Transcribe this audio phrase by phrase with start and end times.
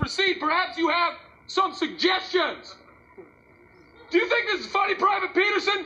[0.00, 1.14] proceed, perhaps you have
[1.46, 2.74] some suggestions.
[4.10, 5.84] Do you think this is funny, Private Peterson?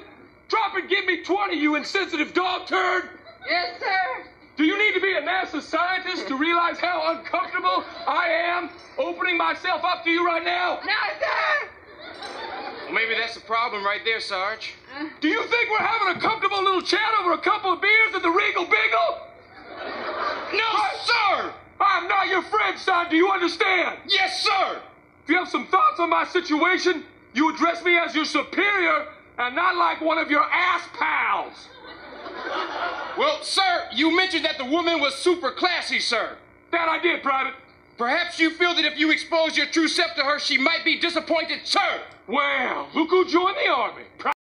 [0.48, 3.08] Drop and give me 20, you insensitive dog turd!
[3.48, 4.24] Yes, sir.
[4.56, 9.36] Do you need to be a NASA scientist to realize how uncomfortable I am opening
[9.36, 10.78] myself up to you right now?
[10.84, 11.68] No, sir.
[12.84, 14.74] Well, maybe that's the problem right there, Sarge.
[14.96, 15.08] Uh.
[15.20, 18.22] Do you think we're having a comfortable little chat over a couple of beers at
[18.22, 19.28] the Regal Beagle?
[20.52, 20.72] No,
[21.02, 21.52] sir!
[21.80, 23.08] I'm not your friend, son.
[23.10, 23.98] Do you understand?
[24.08, 24.80] Yes, sir!
[25.22, 29.06] If you have some thoughts on my situation, you address me as your superior
[29.38, 31.68] and not like one of your ass pals.
[33.18, 36.36] Well, sir, you mentioned that the woman was super classy, sir.
[36.72, 37.54] That I did, Private.
[37.96, 40.98] Perhaps you feel that if you expose your true self to her, she might be
[40.98, 42.00] disappointed, sir.
[42.26, 44.33] Well, look who joined the army.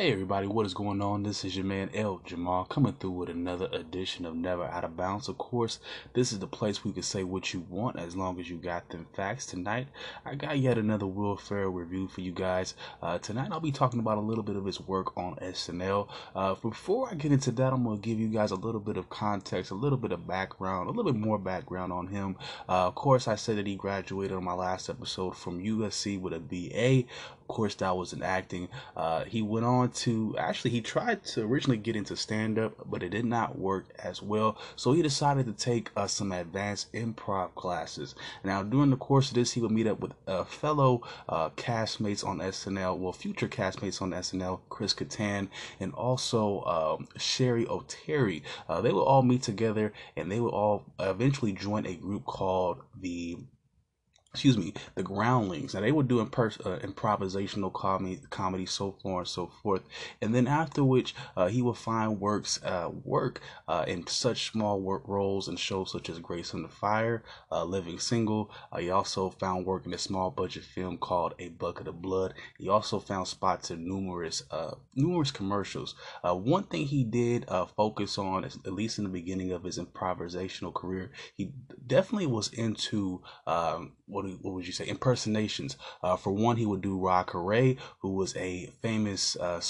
[0.00, 1.24] Hey everybody, what is going on?
[1.24, 5.28] This is your man Eljamah coming through with another edition of Never Out of Bounds.
[5.28, 5.78] Of course,
[6.14, 8.56] this is the place where you can say what you want as long as you
[8.56, 9.44] got them facts.
[9.44, 9.88] Tonight,
[10.24, 12.76] I got yet another Will Ferrell review for you guys.
[13.02, 16.08] Uh, tonight, I'll be talking about a little bit of his work on SNL.
[16.34, 18.96] Uh, before I get into that, I'm going to give you guys a little bit
[18.96, 22.36] of context, a little bit of background, a little bit more background on him.
[22.66, 26.32] Uh, of course, I said that he graduated on my last episode from USC with
[26.32, 27.06] a BA.
[27.50, 28.68] Course, that was in acting.
[28.96, 33.02] Uh, he went on to actually, he tried to originally get into stand up, but
[33.02, 34.56] it did not work as well.
[34.76, 38.14] So he decided to take uh, some advanced improv classes.
[38.44, 42.24] Now, during the course of this, he would meet up with uh, fellow uh, castmates
[42.24, 45.48] on SNL, well, future castmates on SNL, Chris Kattan,
[45.80, 48.42] and also um, Cheri Oteri.
[48.68, 52.80] Uh, they would all meet together and they would all eventually join a group called
[53.00, 53.38] the
[54.32, 55.74] excuse me, the Groundlings.
[55.74, 59.82] Now they would do impers- uh, improvisational comedy, comedy, so far and so forth.
[60.22, 64.80] And then after which, uh, he would find works uh, work uh, in such small
[64.80, 68.52] work roles in shows such as Grace Under Fire, uh, Living Single.
[68.70, 72.34] Uh, he also found work in a small budget film called A Bucket of Blood.
[72.56, 74.42] He also found spots in numerous
[74.94, 75.94] numerous commercials.
[76.22, 77.46] one thing he did
[77.76, 81.52] focus on, at least in the beginning of his improvisational career, he
[81.86, 85.76] definitely was into um, what, what would you say impersonations.
[86.02, 89.60] Uh, for one, he would do Rod Carey, who was a famous uh,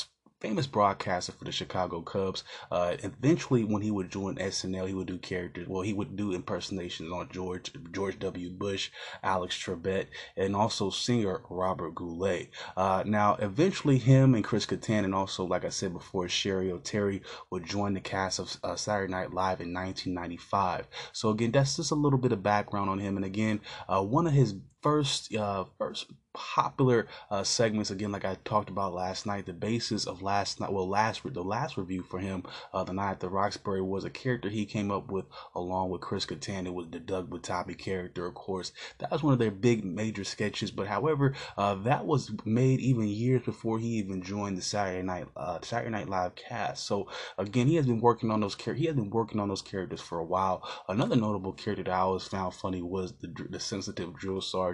[0.41, 2.45] famous broadcaster for the Chicago Cubs.
[2.71, 5.69] Uh, eventually, when he would join SNL, he would do characters.
[5.69, 8.50] Well, he would do impersonations on George George W.
[8.50, 8.91] Bush,
[9.23, 10.06] Alex Trebek,
[10.37, 12.49] and also singer Robert Goulet.
[12.77, 17.23] Uh, now, eventually, him and Chris Kattan, and also, like I said before, Cheri Oteri
[17.50, 20.89] would join the cast of uh, Saturday Night Live in 1995.
[21.12, 23.17] So again, that's just a little bit of background on him.
[23.17, 28.37] And again, uh, one of his first uh, first popular uh, segments again like i
[28.45, 32.21] talked about last night the basis of last night well last the last review for
[32.21, 35.25] him uh, the night at the roxbury was a character he came up with
[35.57, 36.67] along with chris Kattan.
[36.67, 38.73] it was the doug Butabi character of course.
[38.99, 43.09] That was one of their big major sketches but however uh, that was made even
[43.09, 46.87] years before he even joined the saturday night uh, saturday night live cast.
[46.87, 47.09] So
[47.39, 50.01] again he has been working on those char- he has been working on those characters
[50.01, 50.62] for a while.
[50.89, 54.69] Another notable character that i always found funny was the, the sensitive drill sergeant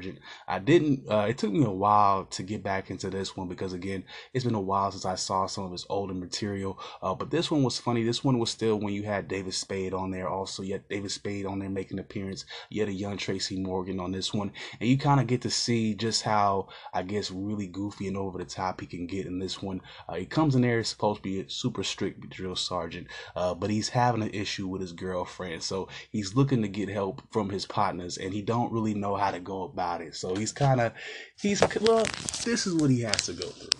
[0.48, 3.72] i didn't uh, it took me a while to get back into this one because
[3.72, 6.78] again, it's been a while since I saw some of his older material.
[7.02, 8.02] Uh, but this one was funny.
[8.02, 10.28] This one was still when you had David Spade on there.
[10.28, 12.44] Also, yet David Spade on there making an appearance.
[12.76, 15.94] Had a young Tracy Morgan on this one, and you kind of get to see
[15.94, 19.62] just how I guess really goofy and over the top he can get in this
[19.62, 19.80] one.
[20.08, 23.70] Uh, he comes in there supposed to be a super strict drill sergeant, uh, but
[23.70, 27.64] he's having an issue with his girlfriend, so he's looking to get help from his
[27.64, 30.14] partners, and he don't really know how to go about it.
[30.14, 30.92] So he's kind of
[31.40, 32.04] He's well.
[32.44, 33.78] This is what he has to go through.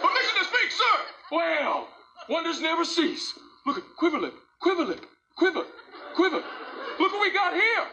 [0.00, 0.96] Permission to speak, sir.
[1.32, 1.88] Well,
[2.28, 3.32] wonders never cease.
[3.66, 4.84] Look at quiver lip, quiver
[5.36, 5.64] quiver,
[6.14, 6.42] quiver.
[7.00, 7.86] Look what we got here.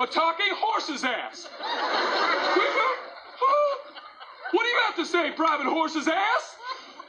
[0.00, 1.48] A talking horse's ass.
[1.58, 2.90] Quiver?
[3.38, 3.78] Huh?
[4.52, 6.56] What do you have to say, Private Horse's ass?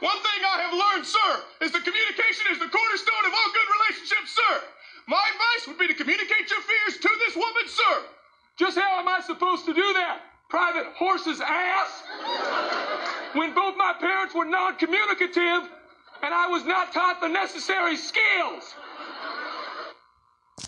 [0.00, 1.30] One thing I have learned, sir,
[1.62, 4.54] is that communication is the cornerstone of all good relationships, sir.
[5.08, 7.96] My advice would be to communicate your fears to this woman, sir.
[8.58, 10.20] Just how am I supposed to do that?
[10.48, 12.02] Private Horse's ass?
[13.34, 15.70] When both my parents were non communicative
[16.22, 18.74] and I was not taught the necessary skills.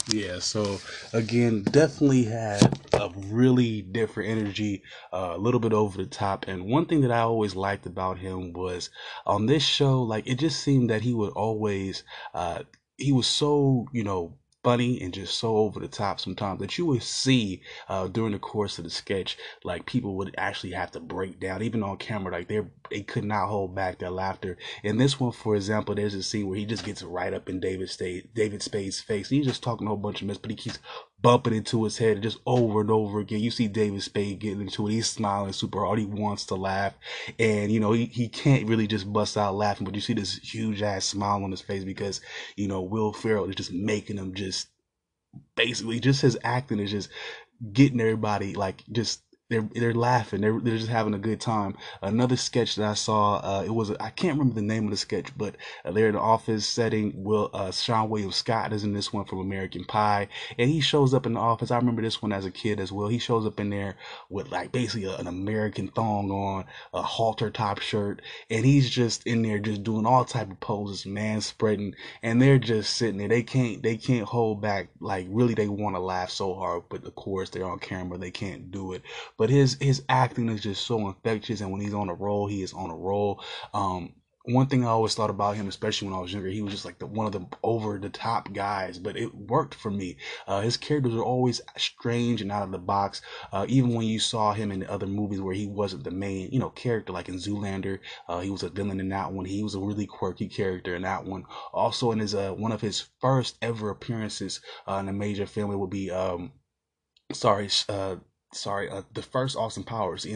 [0.09, 0.79] Yeah, so
[1.12, 4.82] again, definitely had a really different energy,
[5.12, 6.47] uh, a little bit over the top.
[6.49, 8.91] And one thing that I always liked about him was
[9.26, 12.05] on this show, like it just seemed that he would always,
[12.35, 12.61] uh,
[12.97, 16.87] he was so, you know, funny and just so over the top sometimes that you
[16.87, 21.00] would see uh, during the course of the sketch like people would actually have to
[21.00, 22.61] break down even on camera like they
[22.91, 24.59] they could not hold back their laughter.
[24.82, 27.61] In this one for example there's a scene where he just gets right up in
[27.61, 27.91] david
[28.35, 30.79] david spade's face he's just talking a whole bunch of mess but he keeps
[31.23, 33.41] bumping into his head just over and over again.
[33.41, 34.93] You see David Spade getting into it.
[34.93, 35.99] He's smiling super hard.
[36.01, 36.95] He wants to laugh.
[37.39, 40.37] And, you know, he, he can't really just bust out laughing, but you see this
[40.39, 42.21] huge ass smile on his face because,
[42.57, 44.69] you know, Will Ferrell is just making him just
[45.55, 47.09] basically just his acting is just
[47.73, 49.23] getting everybody like just
[49.53, 50.41] they're they're laughing.
[50.41, 51.77] They're they're just having a good time.
[52.01, 54.97] Another sketch that I saw, uh, it was I can't remember the name of the
[54.97, 57.13] sketch, but uh, they're in the office setting.
[57.23, 60.29] Will uh, Seann William Scott is in this one from American Pie,
[60.59, 61.71] and he shows up in the office.
[61.71, 63.09] I remember this one as a kid as well.
[63.09, 63.97] He shows up in there
[64.29, 66.65] with like basically a, an American thong on,
[66.95, 71.07] a halter top shirt, and he's just in there just doing all type of poses,
[71.07, 73.29] man spreading, and they're just sitting there.
[73.29, 74.89] They can't they can't hold back.
[75.01, 78.19] Like really, they want to laugh so hard, but of course they're on camera.
[78.19, 79.03] They can't do it.
[79.37, 82.62] But his his acting is just so infectious, and when he's on a roll, he
[82.62, 83.43] is on a roll.
[83.73, 86.73] Um, one thing I always thought about him, especially when I was younger, he was
[86.73, 90.17] just like the one of the over the top guys, but it worked for me.
[90.49, 93.23] Uh, his characters are always strange and out of the box.
[93.53, 96.50] Uh, even when you saw him in the other movies where he wasn't the main,
[96.50, 99.44] you know, character, like in Zoolander, uh, he was a villain in that one.
[99.44, 101.44] He was a really quirky character in that one.
[101.73, 105.71] Also, in his uh, one of his first ever appearances uh, in a major film,
[105.71, 106.53] it would be um,
[107.33, 108.17] sorry, uh,
[108.53, 110.31] sorry, uh, the first Austin Powers, the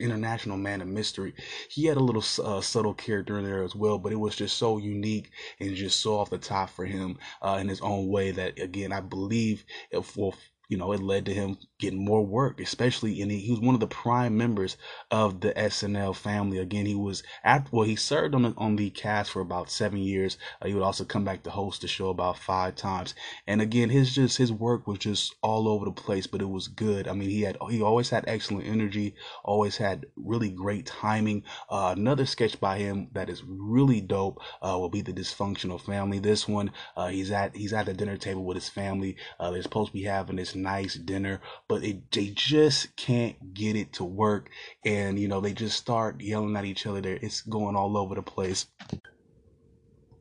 [0.00, 1.34] international man of mystery.
[1.70, 4.56] He had a little uh, subtle character in there as well, but it was just
[4.56, 5.30] so unique
[5.60, 8.92] and just so off the top for him uh, in his own way that, again,
[8.92, 10.34] I believe it will
[10.68, 13.80] you know, it led to him getting more work, especially, and he, was one of
[13.80, 14.76] the prime members
[15.10, 16.58] of the SNL family.
[16.58, 19.98] Again, he was at, well, he served on the, on the cast for about seven
[19.98, 20.38] years.
[20.60, 23.14] Uh, he would also come back to host the show about five times.
[23.46, 26.66] And again, his just, his work was just all over the place, but it was
[26.66, 27.06] good.
[27.06, 29.14] I mean, he had, he always had excellent energy,
[29.44, 31.44] always had really great timing.
[31.70, 36.18] Uh, another sketch by him that is really dope, uh, will be the dysfunctional family.
[36.18, 39.16] This one, uh, he's at, he's at the dinner table with his family.
[39.38, 43.76] Uh, they're supposed to be having this nice dinner, but it, they just can't get
[43.76, 44.50] it to work.
[44.84, 47.00] And, you know, they just start yelling at each other.
[47.00, 48.66] There, it's going all over the place.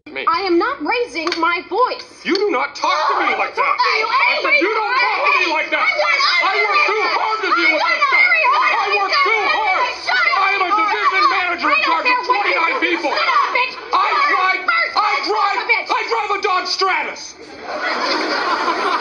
[0.07, 2.23] I am not raising my voice.
[2.23, 3.75] You do not talk to me like that.
[3.79, 5.83] I said you don't talk to me like that.
[5.83, 8.27] I work too hard to deal with this stuff.
[8.55, 9.83] I work too hard.
[10.07, 13.11] I am a division manager in charge of 29 people.
[13.11, 14.63] I drive,
[14.95, 15.59] I drive,
[15.91, 17.35] I drive a Dodge Stratus.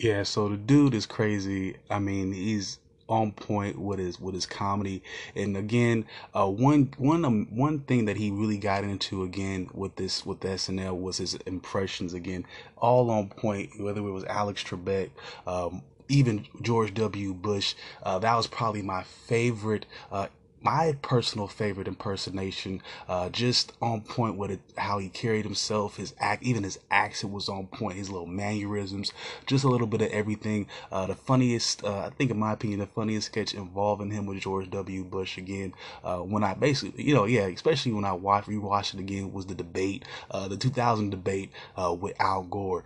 [0.00, 1.76] Yeah, so the dude is crazy.
[1.90, 2.78] I mean, he's
[3.08, 5.02] on point with his with his comedy.
[5.34, 9.96] And again, uh, one one um, one thing that he really got into again with
[9.96, 12.14] this with the SNL was his impressions.
[12.14, 12.46] Again,
[12.76, 13.70] all on point.
[13.80, 15.10] Whether it was Alex Trebek.
[15.48, 17.34] Um, even George W.
[17.34, 20.28] Bush, uh, that was probably my favorite uh,
[20.62, 26.14] my personal favorite impersonation, uh, just on point with it, how he carried himself, his
[26.18, 29.12] act, even his accent was on point, his little mannerisms,
[29.46, 30.66] just a little bit of everything.
[30.90, 34.40] Uh, the funniest, uh, I think in my opinion, the funniest sketch involving him with
[34.40, 35.04] George W.
[35.04, 39.00] Bush again, uh, when I basically, you know, yeah, especially when I watched, rewatched it
[39.00, 42.84] again, was the debate, uh, the 2000 debate, uh, with Al Gore.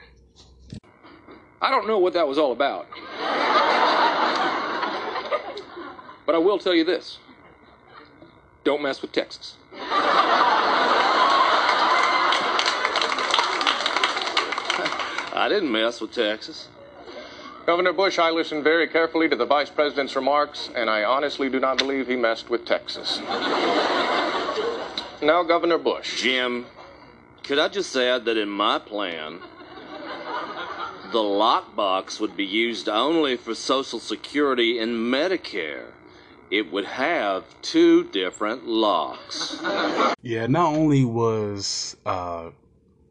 [1.61, 2.89] I don't know what that was all about.
[6.27, 7.19] but I will tell you this.
[8.65, 9.55] Don't mess with Texas.
[15.35, 16.69] I didn't mess with Texas.
[17.67, 21.59] Governor Bush, I listened very carefully to the vice president's remarks, and I honestly do
[21.59, 23.19] not believe he messed with Texas.
[25.21, 26.23] now, Governor Bush.
[26.23, 26.67] Jim,
[27.43, 29.41] could I just add that in my plan,
[31.11, 35.87] the lockbox would be used only for Social Security and Medicare
[36.53, 39.59] it would have two different locks.
[40.21, 42.51] Yeah, not only was uh,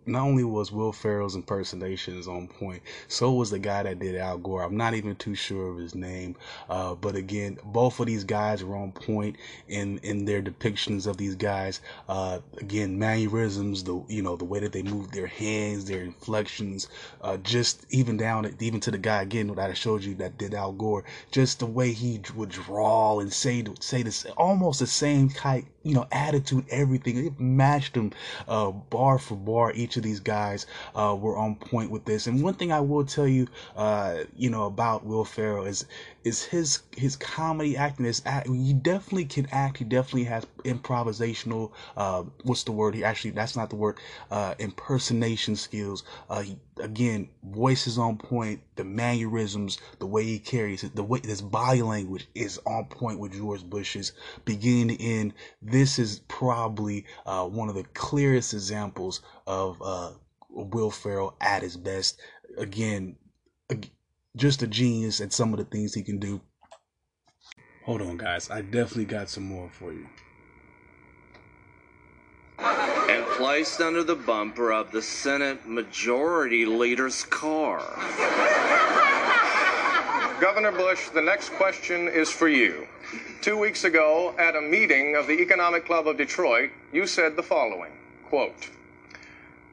[0.05, 4.37] not only was Will Ferrell's impersonations on point, so was the guy that did Al
[4.37, 4.63] Gore.
[4.63, 6.35] I'm not even too sure of his name,
[6.69, 11.17] uh, but again, both of these guys were on point in in their depictions of
[11.17, 11.81] these guys.
[12.09, 16.87] Uh, again, mannerisms, the you know the way that they move their hands, their inflections,
[17.21, 20.53] uh, just even down even to the guy again that I showed you that did
[20.53, 25.29] Al Gore, just the way he would draw and say say this almost the same
[25.29, 27.25] type you know attitude, everything.
[27.25, 28.11] It matched them
[28.47, 32.27] uh, bar for bar each of these guys uh, were on point with this.
[32.27, 35.85] And one thing I will tell you, uh, you know, about Will Ferrell is
[36.23, 38.05] is his his comedy acting.
[38.05, 39.77] Is act, he definitely can act.
[39.77, 41.71] He definitely has improvisational.
[41.97, 42.95] Uh, what's the word?
[42.95, 43.97] He actually that's not the word.
[44.29, 46.03] Uh, impersonation skills.
[46.29, 48.61] Uh, he, again, voices on point.
[48.75, 53.19] The mannerisms, the way he carries it, the way his body language is on point
[53.19, 54.11] with George Bush's
[54.45, 55.33] beginning to end.
[55.71, 60.11] This is probably uh, one of the clearest examples of uh,
[60.49, 62.19] Will Ferrell at his best.
[62.57, 63.15] Again,
[64.35, 66.41] just a genius at some of the things he can do.
[67.85, 68.49] Hold on, guys.
[68.49, 70.07] I definitely got some more for you.
[72.59, 77.81] And placed under the bumper of the Senate Majority Leader's car.
[80.41, 82.87] Governor Bush, the next question is for you.
[83.41, 87.43] Two weeks ago, at a meeting of the Economic Club of Detroit, you said the
[87.43, 87.91] following
[88.25, 88.71] quote,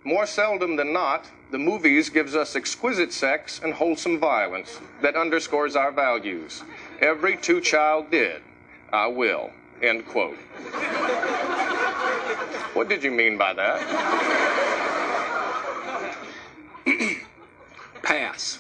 [0.05, 5.75] More seldom than not, the movies gives us exquisite sex and wholesome violence that underscores
[5.75, 6.63] our values.
[7.01, 8.43] Every two child did.
[8.93, 9.51] I will.
[9.81, 10.37] End quote.
[12.75, 13.81] what did you mean by that?
[18.03, 18.59] Pass.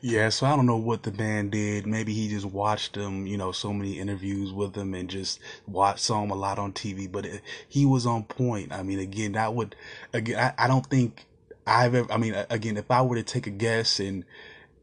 [0.00, 1.84] Yeah, so I don't know what the man did.
[1.86, 6.00] Maybe he just watched him, you know, so many interviews with him and just watched
[6.00, 7.10] saw him a lot on TV.
[7.10, 8.72] But it, he was on point.
[8.72, 9.74] I mean, again, that would
[10.12, 10.38] again.
[10.38, 11.26] I, I don't think
[11.66, 12.12] I've ever.
[12.12, 14.24] I mean, again, if I were to take a guess and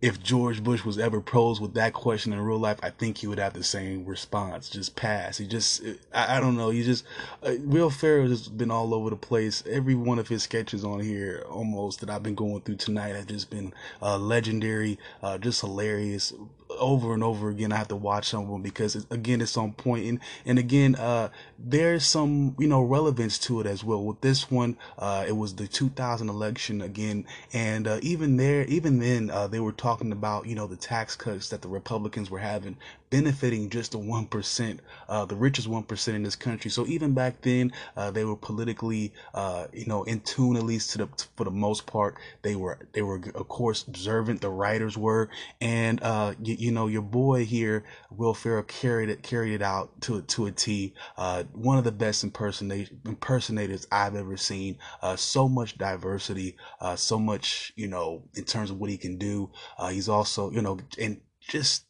[0.02, 3.28] if George Bush was ever posed with that question in real life, I think he
[3.28, 4.70] would have the same response.
[4.70, 5.38] Just pass.
[5.38, 5.84] He just,
[6.14, 6.70] I, I don't know.
[6.70, 7.06] He just,
[7.42, 9.64] uh, Will Ferrell has been all over the place.
[9.70, 13.28] Every one of his sketches on here, almost that I've been going through tonight, have
[13.28, 16.34] just been uh, legendary, uh, just hilarious.
[16.78, 19.58] Over and over again, I have to watch some of them because it's, again, it's
[19.58, 20.06] on point.
[20.06, 24.04] And, and again, uh, there's some, you know, relevance to it as well.
[24.04, 27.26] With this one, uh, it was the 2000 election again.
[27.54, 31.16] And, uh, even there, even then, uh, they were talking about, you know, the tax
[31.16, 32.78] cuts that the Republicans were having
[33.16, 36.70] benefiting just the 1%, uh, the richest 1% in this country.
[36.70, 40.92] So even back then, uh, they were politically, uh, you know, in tune, at least
[40.92, 42.16] to the, for the most part.
[42.42, 44.42] They were, they were, of course, observant.
[44.42, 45.30] The writers were,
[45.62, 50.02] and, uh, you, you know, your boy here, Will Ferrell carried it, carried it out
[50.02, 50.96] to, to a T.
[51.16, 54.80] Uh, one of the best impersonate, impersonators I've ever seen.
[55.00, 59.18] Uh, so much diversity, uh, so much, you know, in terms of what he can
[59.18, 59.52] do.
[59.78, 61.86] Uh, he's also, you know, and just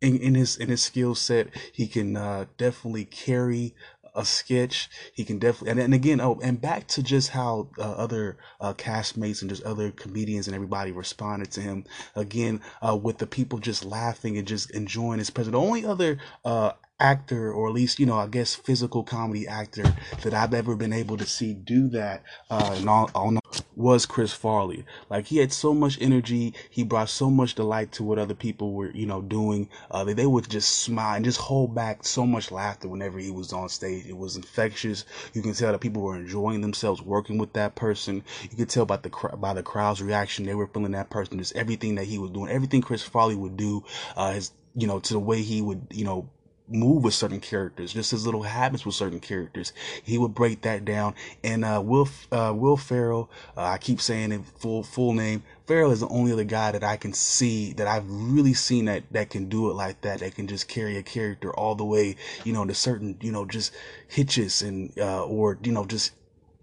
[0.00, 3.74] in, in his in his skill set, he can uh, definitely carry
[4.14, 4.90] a sketch.
[5.12, 8.74] He can definitely and, and again oh and back to just how uh, other uh,
[8.74, 13.58] castmates and just other comedians and everybody responded to him again uh, with the people
[13.58, 15.52] just laughing and just enjoying his presence.
[15.52, 19.82] The only other uh, actor or at least you know i guess physical comedy actor
[20.22, 23.41] that i've ever been able to see do that uh all, all
[23.76, 24.84] was chris farley.
[25.10, 26.54] Like he had so much energy.
[26.70, 29.68] He brought so much delight to what other people were you know doing.
[29.90, 33.30] Uh they, they would just smile and just hold back so much laughter whenever he
[33.30, 34.06] was on stage.
[34.06, 35.04] It was infectious.
[35.34, 38.22] You can tell that people were enjoying themselves working with that person.
[38.50, 41.38] You could tell by the by the crowd's reaction they were feeling that person.
[41.38, 43.84] Just everything that he was doing everything chris farley would do
[44.16, 46.28] uh his you know to the way he would you know
[46.72, 49.72] move with certain characters, just his little habits with certain characters.
[50.02, 51.14] He would break that down.
[51.44, 55.42] And uh, Will uh, Will Ferrell, uh, I keep saying it full full name.
[55.66, 59.04] Ferrell is the only other guy that I can see that I've really seen that
[59.12, 60.20] that can do it like that.
[60.20, 63.44] That can just carry a character all the way, you know, to certain, you know,
[63.44, 63.72] just
[64.08, 66.12] hitches and uh, or you know just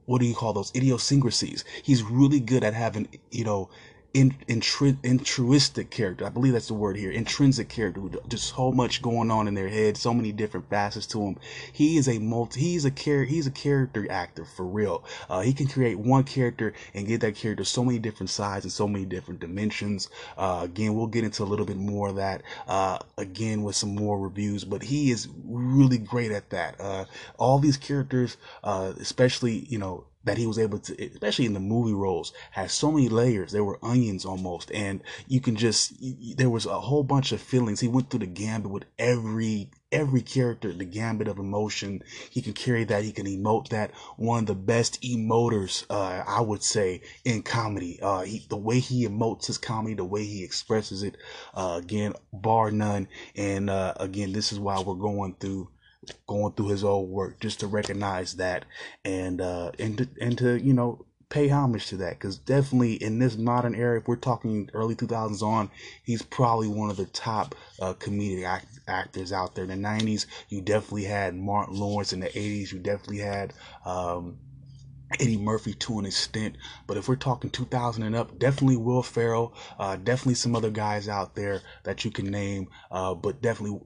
[0.10, 1.64] what do you call those idiosyncrasies?
[1.84, 3.70] He's really good at having, you know,
[4.14, 4.36] in,
[5.92, 6.26] character.
[6.26, 7.12] I believe that's the word here.
[7.12, 8.02] Intrinsic character.
[8.28, 9.98] Just so much going on in their head.
[9.98, 11.38] So many different facets to him.
[11.72, 12.60] He is a multi.
[12.60, 15.04] He's a char- He's a character actor for real.
[15.30, 18.72] Uh, he can create one character and give that character so many different sides and
[18.72, 20.10] so many different dimensions.
[20.38, 22.42] Uh, again, we'll get into a little bit more of that.
[22.68, 24.64] Uh, again, with some more reviews.
[24.64, 26.80] But he is really great at that.
[26.80, 27.06] Uh,
[27.38, 31.60] all these characters, uh, especially you know that he was able to, especially in the
[31.60, 33.52] movie roles, has so many layers.
[33.52, 35.94] There were onions almost, and you can just
[36.38, 37.80] there was a whole bunch of feelings.
[37.80, 42.04] He went through the gambit with every every character, the gambit of emotion.
[42.30, 43.04] He can carry that.
[43.04, 43.92] He can emote that.
[44.18, 48.00] One of the best emoters, uh, I would say, in comedy.
[48.02, 51.18] Uh, he, the way he emotes his comedy, the way he expresses it,
[51.56, 53.08] uh, again, bar none.
[53.36, 55.70] And uh, again, this is why we're going through
[56.28, 58.66] going through his old work just to recognize that
[59.04, 62.14] and uh and to, and to you know pay homage to that.
[62.14, 65.70] Because definitely in this modern era if we're talking early 2000s on
[66.04, 69.66] he's probably one of the top uh, comedic act- actors out there.
[69.66, 72.14] In the 90s you definitely had martin lawrence.
[72.14, 73.54] In the 80s you definitely had
[73.86, 74.38] um
[75.20, 79.56] Eddie Murphy to an extent, but if we're talking 2000 and up, definitely Will Ferrell,
[79.80, 83.80] uh, definitely some other guys out there that you can name, uh, but definitely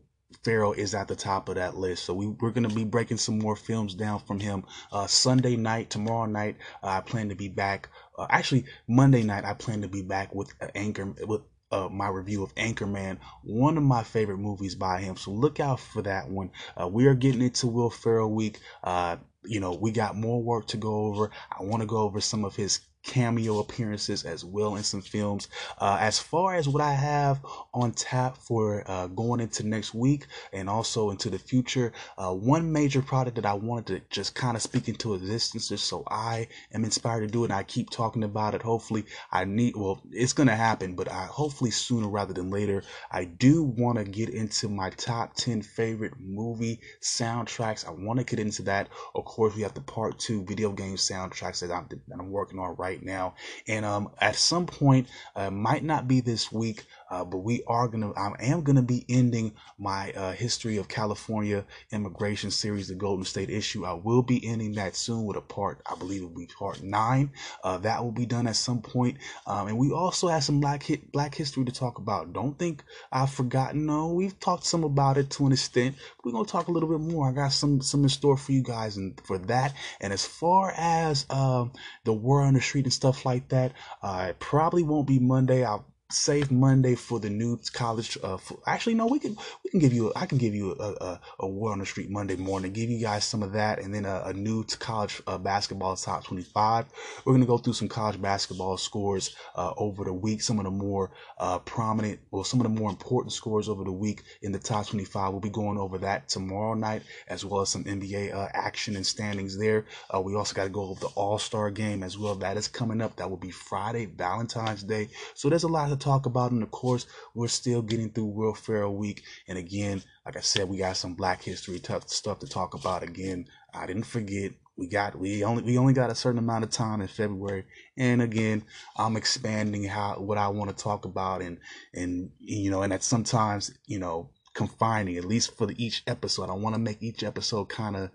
[0.44, 2.06] Ferrell is at the top of that list.
[2.06, 4.64] So we, we're going to be breaking some more films down from him.
[4.92, 7.90] Uh, Sunday night, tomorrow night, uh, I plan to be back.
[8.18, 12.44] Uh, actually, Monday night, I plan to be back with Anchor with uh, my review
[12.44, 15.18] of Anchorman, one of my favorite movies by him.
[15.18, 16.52] So look out for that one.
[16.80, 18.60] Uh, we are getting into Will Ferrell week.
[18.84, 21.32] Uh, you know, we got more work to go over.
[21.52, 25.48] I want to go over some of his cameo appearances as well in some films.
[25.78, 30.26] Uh, as far as what I have on tap for uh, going into next week
[30.52, 34.56] and also into the future, uh, one major product that I wanted to just kind
[34.56, 37.90] of speak into existence just so I am inspired to do it and I keep
[37.90, 38.62] talking about it.
[38.62, 42.84] Hopefully, I need, well, it's going to happen, but I hopefully sooner rather than later.
[43.12, 47.86] I do want to get into my top 10 favorite movie soundtracks.
[47.86, 48.90] I want to get into that.
[49.14, 52.60] Of course, we have the part two video game soundtracks that I'm, that I'm working
[52.60, 53.36] on right right now.
[53.68, 57.88] And um, at some point, uh, might not be this week, uh, but we are
[57.88, 63.26] gonna, I am gonna be ending my uh, history of California immigration series, the Golden
[63.26, 63.86] State issue.
[63.86, 66.82] I will be ending that soon with a part, I believe it will be part
[66.84, 67.32] nine.
[67.64, 69.18] Uh, that will be done at some point.
[69.48, 72.34] Um, and we also have some black hit, black history to talk about.
[72.34, 73.86] Don't think I've forgotten.
[73.86, 75.96] No, we've talked some about it to an extent.
[76.24, 77.30] We're gonna talk a little bit more.
[77.30, 79.74] I got some some in store for you guys and for that.
[80.00, 81.74] And as far as um,
[82.04, 83.74] the war on the street and stuff like that.
[84.02, 85.64] Uh, it probably won't be Monday.
[85.64, 88.18] I'll save Monday for the new college.
[88.24, 90.12] Uh, for, actually, no, we can we can give you.
[90.16, 92.72] I can give you a, a, a word on the street Monday morning.
[92.74, 96.24] Give you guys some of that, and then a, a new college uh, basketball top
[96.24, 96.86] twenty five.
[97.26, 100.42] We're gonna go through some college basketball scores uh, over the week.
[100.42, 103.92] Some of the more uh, prominent, well, some of the more important scores over the
[103.92, 105.32] week in the top twenty five.
[105.32, 109.06] We'll be going over that tomorrow night, as well as some NBA uh, action and
[109.06, 109.86] standings there.
[110.14, 112.36] Uh, we also got to go over the All Star game as well.
[112.36, 113.16] That is coming up.
[113.16, 115.10] That will be Friday, Valentine's Day.
[115.34, 116.52] So there's a lot to talk about.
[116.52, 119.24] And of course, we're still getting through Will Ferrell Week.
[119.48, 123.04] And again, like I said, we got some Black History tough stuff to talk about.
[123.04, 124.52] Again, I didn't forget.
[124.76, 128.24] We got we only we only got a certain amount of time in February, and
[128.24, 128.64] again,
[128.98, 131.60] I'm expanding how what I want to talk about, and
[131.94, 136.50] and you know, and that sometimes you know confining at least for the, each episode.
[136.50, 138.10] I want to make each episode kind of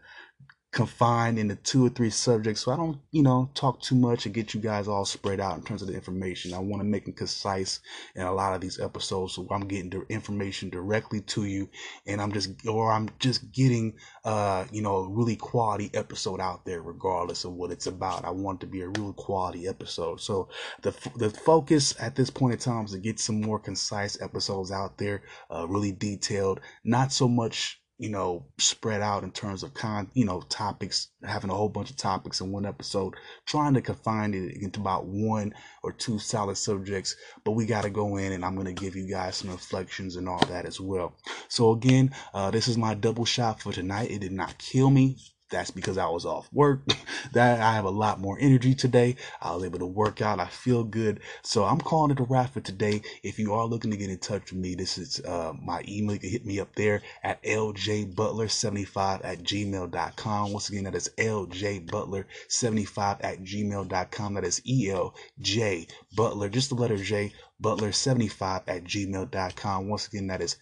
[0.71, 4.35] confined into two or three subjects so I don't, you know, talk too much and
[4.35, 6.53] get you guys all spread out in terms of the information.
[6.53, 7.81] I want to make it concise
[8.15, 11.71] in a lot of these episodes so I'm getting the information directly to you
[12.07, 16.67] and I'm just or I'm just getting uh, you know, a really quality episode out
[16.67, 18.27] there regardless of what it's about.
[18.27, 20.21] I want it to be a real quality episode.
[20.21, 20.51] So
[20.83, 24.71] the the focus at this point in time is to get some more concise episodes
[24.71, 29.75] out there, uh, really detailed, not so much you know, spread out in terms of
[29.75, 33.83] con, you know, topics, having a whole bunch of topics in one episode, trying to
[33.83, 37.17] confine it into about one or two solid subjects.
[37.45, 40.17] But we got to go in and I'm going to give you guys some reflections
[40.17, 41.17] and all that as well.
[41.49, 44.11] So again, uh, this is my double shot for tonight.
[44.11, 45.17] It did not kill me
[45.51, 46.81] that's because I was off work.
[47.33, 49.17] that I have a lot more energy today.
[49.41, 50.41] I was able to work out.
[50.41, 51.21] I feel good.
[51.43, 53.03] So I'm calling it a wrap for today.
[53.23, 56.15] If you are looking to get in touch with me, this is uh, my email.
[56.15, 60.53] You can hit me up there at ljbutler75 at gmail.com.
[60.53, 64.35] Once again, that is ljbutler75 at gmail.com.
[64.35, 67.33] That is E-L-J Butler, just the letter J,
[67.63, 69.89] butler75 at gmail.com.
[69.89, 70.57] Once again, that is